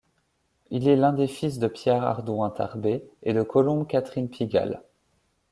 Il 0.71 0.87
est 0.87 0.95
l'un 0.95 1.13
des 1.13 1.27
fils 1.27 1.59
de 1.59 1.67
Pierre-Hardouin 1.67 2.49
Tarbé 2.49 3.05
et 3.21 3.33
de 3.33 3.43
Colombe 3.43 3.85
Catherine 3.85 4.29
Pigalle. 4.31 4.81